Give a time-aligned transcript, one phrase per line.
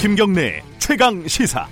[0.00, 1.68] 김경래 최강 시사.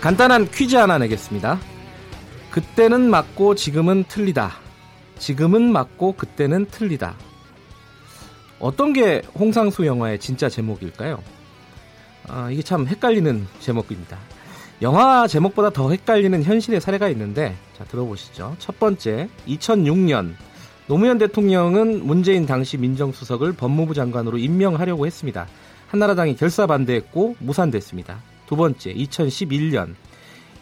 [0.00, 1.60] 간단한 퀴즈 하나 내겠습니다.
[2.50, 4.50] 그때는 맞고 지금은 틀리다.
[5.20, 7.14] 지금은 맞고 그때는 틀리다.
[8.58, 11.22] 어떤 게 홍상수 영화의 진짜 제목일까요?
[12.26, 14.18] 아, 이게 참 헷갈리는 제목입니다.
[14.82, 18.56] 영화 제목보다 더 헷갈리는 현실의 사례가 있는데 자 들어보시죠.
[18.58, 20.34] 첫 번째 2006년
[20.88, 25.46] 노무현 대통령은 문재인 당시 민정수석을 법무부 장관으로 임명하려고 했습니다.
[25.88, 28.22] 한나라당이 결사 반대했고 무산됐습니다.
[28.46, 29.94] 두 번째 2011년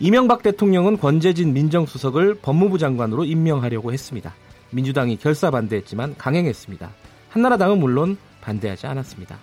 [0.00, 4.34] 이명박 대통령은 권재진 민정수석을 법무부 장관으로 임명하려고 했습니다.
[4.70, 6.90] 민주당이 결사 반대했지만 강행했습니다.
[7.28, 9.38] 한나라당은 물론 반대하지 않았습니다.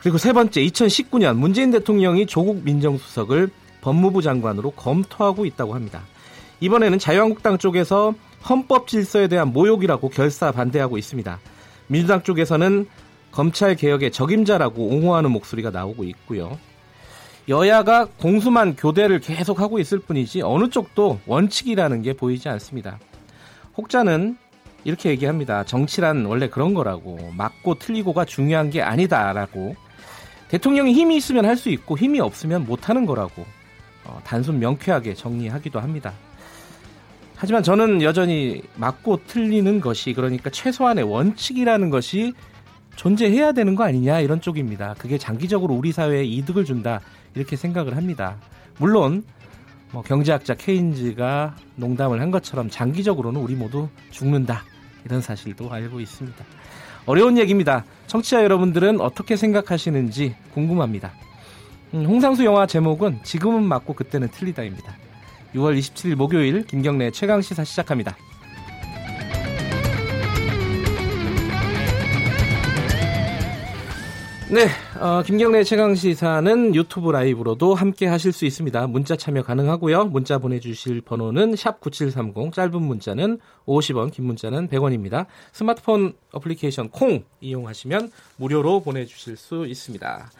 [0.00, 3.50] 그리고 세 번째 2019년 문재인 대통령이 조국 민정수석을
[3.82, 6.02] 법무부 장관으로 검토하고 있다고 합니다.
[6.60, 8.14] 이번에는 자유한국당 쪽에서
[8.48, 11.38] 헌법 질서에 대한 모욕이라고 결사 반대하고 있습니다.
[11.86, 12.86] 민주당 쪽에서는
[13.32, 16.58] 검찰 개혁의 적임자라고 옹호하는 목소리가 나오고 있고요.
[17.48, 22.98] 여야가 공수만 교대를 계속하고 있을 뿐이지 어느 쪽도 원칙이라는 게 보이지 않습니다.
[23.76, 24.36] 혹자는
[24.84, 25.64] 이렇게 얘기합니다.
[25.64, 29.74] 정치란 원래 그런 거라고 맞고 틀리고가 중요한 게 아니다라고
[30.48, 33.44] 대통령이 힘이 있으면 할 수 있고 힘이 없으면 못하는 거라고
[34.04, 36.12] 어, 단순 명쾌하게 정리하기도 합니다.
[37.36, 42.32] 하지만 저는 여전히 맞고 틀리는 것이 그러니까 최소한의 원칙이라는 것이
[42.96, 44.94] 존재해야 되는 거 아니냐 이런 쪽입니다.
[44.98, 47.00] 그게 장기적으로 우리 사회에 이득을 준다
[47.34, 48.36] 이렇게 생각을 합니다.
[48.78, 49.24] 물론
[49.90, 54.64] 뭐 경제학자 케인즈가 농담을 한 것처럼 장기적으로는 우리 모두 죽는다
[55.04, 56.44] 이런 사실도 알고 있습니다.
[57.06, 57.84] 어려운 얘기입니다.
[58.06, 61.12] 청취자 여러분들은 어떻게 생각하시는지 궁금합니다.
[61.94, 64.96] 음, 홍상수 영화 제목은 지금은 맞고 그때는 틀리다입니다.
[65.54, 68.16] 6월 27일 목요일 김경래 최강 시사 시작합니다.
[74.50, 74.68] 네,
[75.00, 78.86] 어, 김경래 최강 시사는 유튜브 라이브로도 함께 하실 수 있습니다.
[78.88, 80.04] 문자 참여 가능하고요.
[80.06, 85.26] 문자 보내주실 번호는 샵 #9730 짧은 문자는 50원, 긴 문자는 100원입니다.
[85.52, 90.30] 스마트폰 어플리케이션 콩 이용하시면 무료로 보내주실 수 있습니다.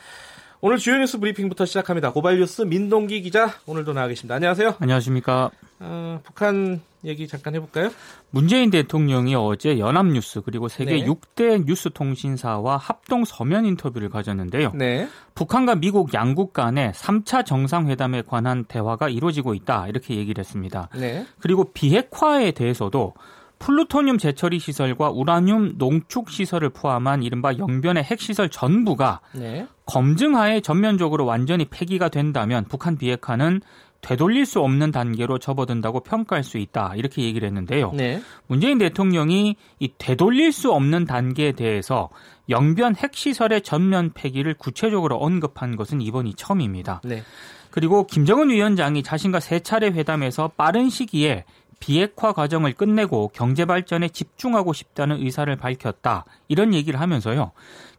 [0.66, 2.10] 오늘 주요 뉴스 브리핑부터 시작합니다.
[2.10, 4.36] 고발 뉴스 민동기 기자 오늘도 나와 계십니다.
[4.36, 4.76] 안녕하세요.
[4.78, 5.50] 안녕하십니까.
[5.80, 7.90] 어, 북한 얘기 잠깐 해볼까요?
[8.30, 11.04] 문재인 대통령이 어제 연합뉴스 그리고 세계 네.
[11.04, 14.72] 6대 뉴스 통신사와 합동 서면 인터뷰를 가졌는데요.
[14.74, 15.06] 네.
[15.34, 20.88] 북한과 미국 양국 간의 3차 정상회담에 관한 대화가 이루어지고 있다 이렇게 얘기를 했습니다.
[20.94, 21.26] 네.
[21.40, 23.12] 그리고 비핵화에 대해서도
[23.58, 29.66] 플루토늄 재처리 시설과 우라늄 농축 시설을 포함한 이른바 영변의 핵시설 전부가 네.
[29.86, 33.60] 검증하에 전면적으로 완전히 폐기가 된다면 북한 비핵화는
[34.04, 37.92] 되돌릴 수 없는 단계로 접어든다고 평가할 수 있다 이렇게 얘기를 했는데요.
[37.94, 38.20] 네.
[38.46, 42.10] 문재인 대통령이 이 되돌릴 수 없는 단계에 대해서
[42.50, 47.00] 영변 핵시설의 전면 폐기를 구체적으로 언급한 것은 이번이 처음입니다.
[47.02, 47.22] 네.
[47.70, 51.44] 그리고 김정은 위원장이 자신과 세 차례 회담에서 빠른 시기에
[51.84, 56.24] 비핵화 과정을 끝내고 경제 발전에 집중하고 싶다는 의사를 밝혔다.
[56.48, 57.52] 이런 얘기를 하면서요.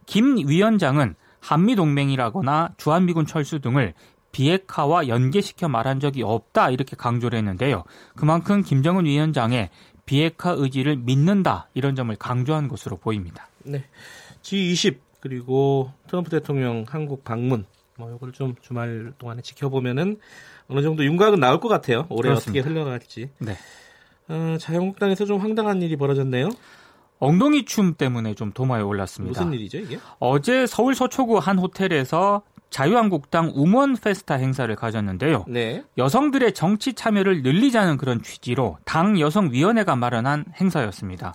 [0.06, 3.94] 김 위원장은 한미 동맹이라거나 주한미군 철수 등을
[4.32, 7.84] 비핵화와 연계시켜 말한 적이 없다 이렇게 강조를 했는데요.
[8.16, 9.70] 그만큼 김정은 위원장의
[10.04, 13.46] 비핵화 의지를 믿는다 이런 점을 강조한 것으로 보입니다.
[13.62, 13.84] 네.
[14.42, 17.64] G20 그리고 트럼프 대통령 한국 방문
[17.98, 20.18] 뭐 이걸 좀 주말 동안에 지켜보면은
[20.68, 22.06] 어느 정도 윤곽은 나올 것 같아요.
[22.10, 22.60] 올해 그렇습니다.
[22.60, 23.30] 어떻게 흘러갈지.
[23.38, 23.56] 네.
[24.28, 26.50] 어, 자유한국당에서 좀 황당한 일이 벌어졌네요.
[27.18, 29.42] 엉덩이 춤 때문에 좀 도마에 올랐습니다.
[29.42, 29.98] 무슨 일이죠 이게?
[30.18, 35.44] 어제 서울 서초구 한 호텔에서 자유한국당 우먼 페스타 행사를 가졌는데요.
[35.48, 35.82] 네.
[35.96, 41.32] 여성들의 정치 참여를 늘리자는 그런 취지로 당 여성위원회가 마련한 행사였습니다.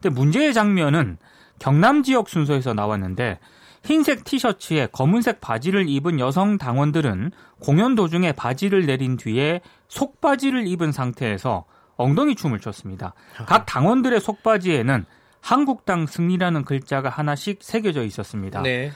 [0.00, 1.18] 근데 문제의 장면은
[1.58, 3.40] 경남 지역 순서에서 나왔는데
[3.84, 11.66] 흰색 티셔츠에 검은색 바지를 입은 여성 당원들은 공연 도중에 바지를 내린 뒤에 속바지를 입은 상태에서
[11.96, 13.14] 엉덩이 춤을 췄습니다.
[13.46, 15.04] 각 당원들의 속바지에는
[15.40, 18.62] 한국당 승리라는 글자가 하나씩 새겨져 있었습니다.
[18.62, 18.90] 네.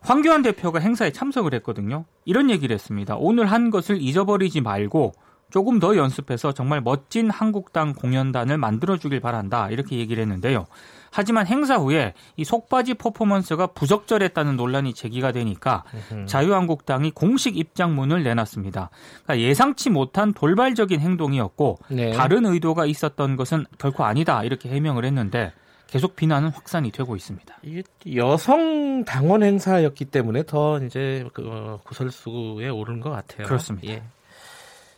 [0.00, 2.04] 황교안 대표가 행사에 참석을 했거든요.
[2.26, 3.16] 이런 얘기를 했습니다.
[3.16, 5.14] 오늘 한 것을 잊어버리지 말고
[5.54, 9.70] 조금 더 연습해서 정말 멋진 한국당 공연단을 만들어주길 바란다.
[9.70, 10.66] 이렇게 얘기를 했는데요.
[11.12, 15.84] 하지만 행사 후에 이 속바지 퍼포먼스가 부적절했다는 논란이 제기가 되니까
[16.26, 18.90] 자유한국당이 공식 입장문을 내놨습니다.
[19.22, 22.10] 그러니까 예상치 못한 돌발적인 행동이었고 네.
[22.10, 25.52] 다른 의도가 있었던 것은 결코 아니다 이렇게 해명을 했는데
[25.86, 27.58] 계속 비난은 확산이 되고 있습니다.
[27.62, 27.84] 이게
[28.16, 33.46] 여성 당원 행사였기 때문에 더 이제 그 어, 구설수에 오른 것 같아요.
[33.46, 33.92] 그렇습니다.
[33.92, 34.02] 예.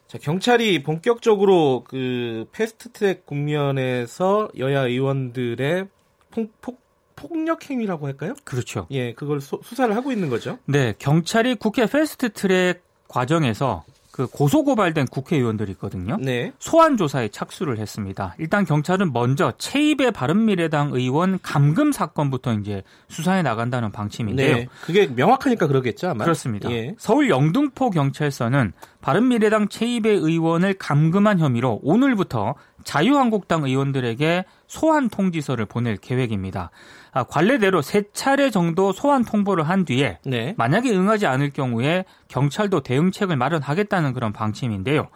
[0.06, 5.88] 자, 경찰이 본격적으로 그 패스트트랙 국면에서 여야 의원들의
[6.30, 6.80] 폭, 폭,
[7.16, 8.34] 폭력 행위라고 할까요?
[8.44, 8.86] 그렇죠.
[8.90, 10.58] 예, 그걸 소, 수사를 하고 있는 거죠.
[10.66, 13.84] 네, 경찰이 국회 패스트트랙 과정에서
[14.16, 16.16] 그 고소 고발된 국회의원들이 있거든요.
[16.18, 16.50] 네.
[16.58, 18.34] 소환 조사에 착수를 했습니다.
[18.38, 24.56] 일단 경찰은 먼저 최입의 바른미래당 의원 감금 사건부터 이제 수사해 나간다는 방침인데요.
[24.56, 24.68] 네.
[24.80, 26.24] 그게 명확하니까 그러겠죠, 아마.
[26.24, 26.70] 그렇습니다.
[26.70, 26.94] 예.
[26.96, 28.72] 서울 영등포 경찰서는
[29.02, 32.54] 바른미래당 최입의 의원을 감금한 혐의로 오늘부터
[32.86, 36.70] 자유한국당 의원들에게 소환 통지서를 보낼 계획입니다.
[37.12, 40.54] 아, 관례대로 세 차례 정도 소환 통보를 한 뒤에 네.
[40.56, 45.08] 만약에 응하지 않을 경우에 경찰도 대응책을 마련하겠다는 그런 방침인데요.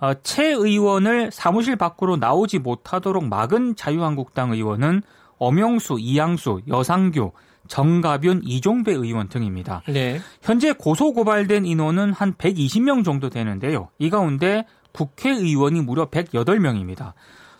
[0.00, 5.02] 어, 최 의원을 사무실 밖으로 나오지 못하도록 막은 자유한국당 의원은
[5.38, 7.30] 엄영수, 이양수, 여상규,
[7.68, 9.82] 정가균, 이종배 의원 등입니다.
[9.86, 10.20] 네.
[10.42, 13.90] 현재 고소 고발된 인원은 한 120명 정도 되는데요.
[13.98, 17.12] 이 가운데 국회의원이 무려 108명입니다.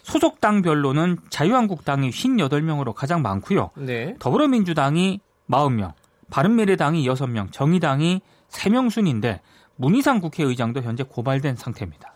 [0.03, 3.71] 소속 당별로는 자유한국당이 58명으로 가장 많고요.
[3.77, 4.17] 네.
[4.19, 5.93] 더불어민주당이 40명,
[6.31, 8.21] 바른미래당이 6명, 정의당이
[8.51, 9.41] 3명 순인데
[9.77, 12.13] 문희상 국회의장도 현재 고발된 상태입니다.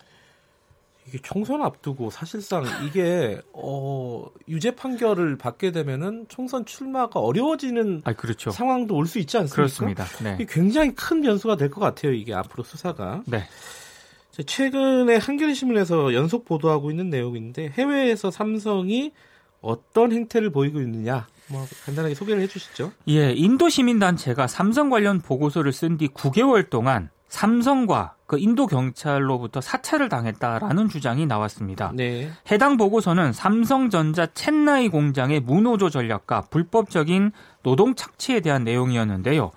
[1.07, 8.51] 이게 총선 앞두고 사실상 이게 어, 유죄 판결을 받게 되면은 총선 출마가 어려워지는 아, 그렇죠.
[8.51, 9.55] 상황도 올 수 있지 않습니까?
[9.55, 10.03] 그렇습니다.
[10.21, 10.45] 네.
[10.49, 12.11] 굉장히 큰 변수가 될 것 같아요.
[12.11, 13.21] 이게 앞으로 수사가.
[13.25, 13.45] 네.
[14.45, 19.11] 최근에 한겨레 신문에서 연속 보도하고 있는 내용인데 해외에서 삼성이
[19.61, 22.91] 어떤 행태를 보이고 있느냐 뭐 간단하게 소개를 해주시죠.
[23.09, 30.09] 예, 인도 시민단체가 삼성 관련 보고서를 쓴 뒤 9개월 동안 삼성과 그 인도 경찰로부터 사찰을
[30.09, 31.91] 당했다라는 주장이 나왔습니다.
[31.95, 32.29] 네.
[32.51, 37.31] 해당 보고서는 삼성전자 첸나이 공장의 무노조 전략과 불법적인
[37.63, 39.51] 노동 착취에 대한 내용이었는데요.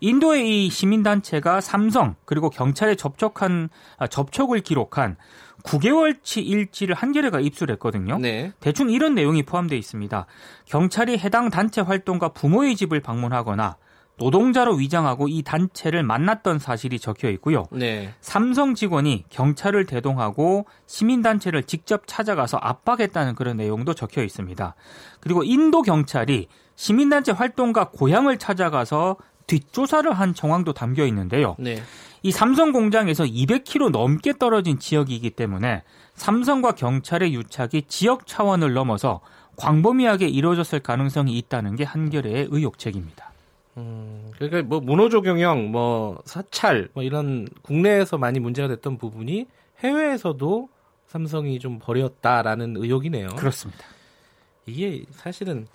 [0.00, 5.16] 인도의 이 시민단체가 삼성 그리고 경찰에 접촉한 아, 접촉을 기록한
[5.64, 8.18] 9개월치 일지를 한겨레가 입수했거든요.
[8.18, 8.52] 네.
[8.60, 10.26] 대충 이런 내용이 포함되어 있습니다.
[10.66, 13.76] 경찰이 해당 단체 활동과 부모의 집을 방문하거나
[14.18, 17.66] 노동자로 위장하고 이 단체를 만났던 사실이 적혀 있고요.
[17.70, 18.14] 네.
[18.20, 24.74] 삼성 직원이 경찰을 대동하고 시민단체를 직접 찾아가서 압박했다는 그런 내용도 적혀 있습니다.
[25.20, 29.16] 그리고 인도 경찰이 시민단체 활동가 고향을 찾아가서
[29.46, 31.56] 뒷조사를 한 정황도 담겨 있는데요.
[31.58, 31.82] 네.
[32.22, 35.82] 이 삼성 공장에서 200km 넘게 떨어진 지역이기 때문에
[36.14, 39.20] 삼성과 경찰의 유착이 지역 차원을 넘어서
[39.56, 43.32] 광범위하게 이루어졌을 가능성이 있다는 게 한겨레의 의혹책입니다.
[43.76, 49.46] 음, 그러니까 뭐 문호조 경영, 뭐 사찰, 뭐 이런 국내에서 많이 문제가 됐던 부분이
[49.80, 50.68] 해외에서도
[51.06, 53.28] 삼성이 좀 버렸다라는 의혹이네요.
[53.36, 53.84] 그렇습니다.
[54.66, 55.66] 이게 사실은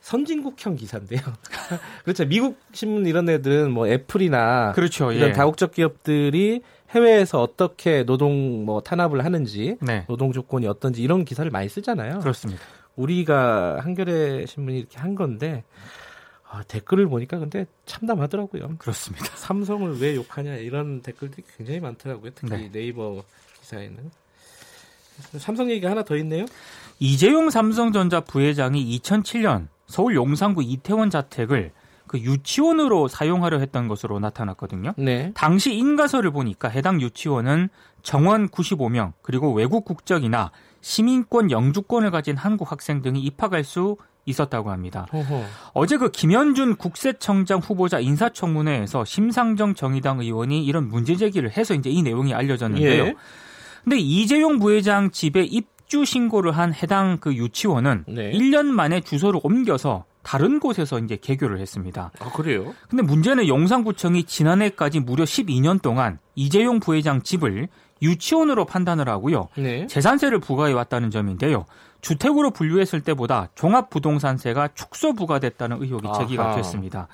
[0.00, 1.20] 선진국형 기사인데요.
[2.04, 2.24] 그렇죠.
[2.26, 5.12] 미국 신문 이런 애들은 뭐 애플이나 그렇죠.
[5.12, 5.32] 이런 예.
[5.32, 10.04] 다국적 기업들이 해외에서 어떻게 노동 뭐 탄압을 하는지, 네.
[10.08, 12.20] 노동 조건이 어떤지 이런 기사를 많이 쓰잖아요.
[12.20, 12.60] 그렇습니다.
[12.96, 15.64] 우리가 한겨레 신문이 이렇게 한 건데
[16.48, 18.76] 아, 댓글을 보니까 근데 참담하더라고요.
[18.78, 19.24] 그렇습니다.
[19.36, 22.32] 삼성을 왜 욕하냐 이런 댓글들이 굉장히 많더라고요.
[22.34, 22.70] 특히 네.
[22.72, 23.22] 네이버
[23.60, 24.10] 기사에는.
[25.38, 26.46] 삼성 얘기가 하나 더 있네요.
[26.98, 31.72] 이재용 삼성전자 부회장이 2007년 서울 용산구 이태원 자택을
[32.06, 34.94] 그 유치원으로 사용하려 했던 것으로 나타났거든요.
[34.96, 35.32] 네.
[35.34, 37.68] 당시 인가서를 보니까 해당 유치원은
[38.02, 40.50] 정원 95명 그리고 외국 국적이나
[40.80, 45.06] 시민권 영주권을 가진 한국 학생 등이 입학할 수 있었다고 합니다.
[45.12, 45.44] 어허.
[45.72, 52.02] 어제 그 김현준 국세청장 후보자 인사청문회에서 심상정 정의당 의원이 이런 문제 제기를 해서 이제 이
[52.02, 53.04] 내용이 알려졌는데요.
[53.04, 53.14] 예.
[53.84, 58.30] 근데 이재용 부회장 집에 입 입주 신고를 한 해당 그 유치원은 네.
[58.30, 62.12] 1년 만에 주소를 옮겨서 다른 곳에서 이제 개교를 했습니다.
[62.20, 62.72] 아, 그래요?
[62.88, 67.66] 근데 문제는 용산구청이 지난해까지 무려 12년 동안 이재용 부회장 집을
[68.02, 69.48] 유치원으로 판단을 하고요.
[69.56, 69.88] 네.
[69.88, 71.66] 재산세를 부과해 왔다는 점인데요.
[72.02, 77.08] 주택으로 분류했을 때보다 종합부동산세가 축소 부과됐다는 의혹이 제기가 됐습니다.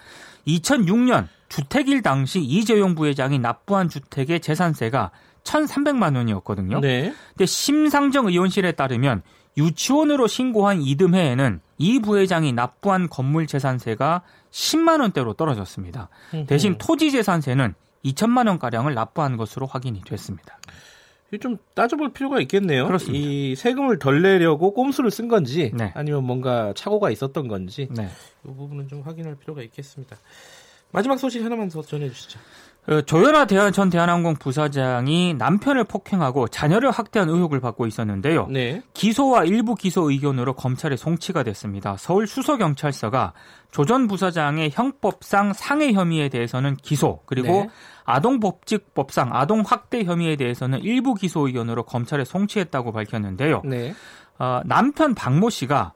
[0.47, 5.13] 2006년 주택일 당시 이재용 부회장이 납부한 주택의 재산세가
[5.47, 6.81] 1,300만 원이었거든요.
[6.81, 7.15] 네.
[7.31, 9.23] 근데 심상정 의원실에 따르면
[9.57, 16.09] 유치원으로 신고한 이듬해에는 이 부회장이 납부한 건물 재산세가 10만 원대로 떨어졌습니다.
[16.47, 17.75] 대신 토지 재산세는
[18.05, 20.59] 2천만 원 가량을 납부한 것으로 확인이 됐습니다.
[21.41, 22.87] 좀 따져볼 필요가 있겠네요.
[22.87, 23.19] 그렇습니다.
[23.19, 25.93] 이 세금을 덜 내려고 꼼수를 쓴 건지 네.
[25.95, 28.09] 아니면 뭔가 착오가 있었던 건지 네.
[28.45, 30.17] 이 부분은 좀 확인할 필요가 있겠습니다.
[30.93, 32.39] 마지막 소식 하나만 더 전해주시죠.
[32.89, 38.47] 어, 조현아 대한 전 대한항공 부사장이 남편을 폭행하고 자녀를 학대한 의혹을 받고 있었는데요.
[38.49, 38.83] 네.
[38.95, 41.97] 기소와 일부 기소 의견으로 검찰에 송치가 됐습니다.
[41.99, 43.33] 서울 수서경찰서가
[43.73, 47.69] 조 전 부사장의 형법상 상해 혐의에 대해서는 기소 그리고 네.
[48.05, 53.63] 아동법칙법상 아동학대 혐의에 대해서는 일부 기소 의견으로 검찰에 송치했다고 밝혔는데요.
[53.65, 53.95] 네.
[54.39, 55.93] 어, 남편 박모 씨가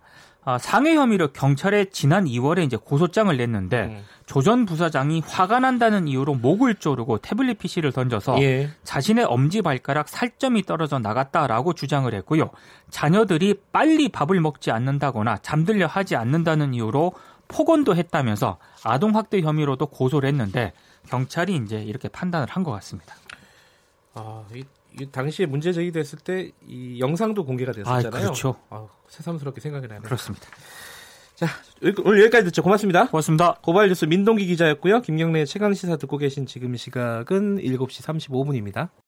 [0.51, 4.05] 아, 상해 혐의로 경찰에 지난 2월에 이제 고소장을 냈는데 음.
[4.27, 8.71] 조전 부사장이 화가 난다는 이유로 목을 조르고 태블릿 PC를 던져서 예.
[8.85, 12.51] 자신의 엄지 발가락 살점이 떨어져 나갔다라고 주장을 했고요.
[12.91, 17.13] 자녀들이 빨리 밥을 먹지 않는다거나 잠들려 하지 않는다는 이유로
[17.49, 20.73] 폭언도 했다면서 아동 학대 혐의로도 고소를 했는데
[21.09, 23.15] 경찰이 이제 이렇게 판단을 한 것 같습니다.
[24.15, 24.65] 아, 이, 이
[25.13, 28.07] 당시에 문제 제기됐을 때 이 영상도 공개가 됐었잖아요.
[28.09, 28.57] 아, 그렇죠.
[28.71, 30.03] 아, 새삼스럽게 생각이 나네요.
[30.03, 30.47] 그렇습니다.
[31.35, 31.47] 자,
[32.05, 32.63] 오늘 여기까지 듣죠.
[32.63, 33.07] 고맙습니다.
[33.09, 33.55] 고맙습니다.
[33.63, 35.01] 고발 뉴스 민동기 기자였고요.
[35.01, 38.91] 김경래 최강 시사 듣고 계신 지금 시각은 7시 35분입니다.